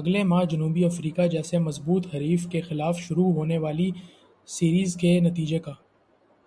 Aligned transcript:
اگلے 0.00 0.22
ماہ 0.22 0.44
جنوبی 0.44 0.84
افریقہ 0.84 1.26
جیسے 1.26 1.58
مضبوط 1.58 2.06
حریف 2.14 2.46
کے 2.50 2.60
خلاف 2.60 2.98
شروع 2.98 3.32
ہونے 3.32 3.58
والی 3.58 3.90
سیریز 4.48 4.96
کے 4.96 5.18
نتیجے 5.20 5.58
کا 5.58 5.72